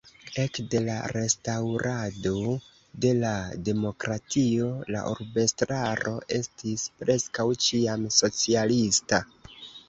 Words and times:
Ekde 0.43 0.79
la 0.83 0.93
restaŭrado 1.15 2.31
de 3.05 3.11
la 3.17 3.33
demokratio 3.67 4.71
la 4.95 5.03
urbestraro 5.11 6.15
estis 6.39 6.87
preskaŭ 7.03 7.47
ĉiam 7.67 8.09
socialista. 8.23 9.23